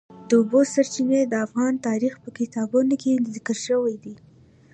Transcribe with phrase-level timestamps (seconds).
[0.27, 4.13] د اوبو سرچینې د افغان تاریخ په کتابونو کې ذکر شوی دي.